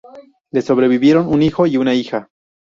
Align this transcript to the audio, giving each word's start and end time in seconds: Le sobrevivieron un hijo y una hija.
Le 0.51 0.61
sobrevivieron 0.63 1.31
un 1.31 1.43
hijo 1.43 1.67
y 1.67 1.77
una 1.77 1.93
hija. 1.93 2.27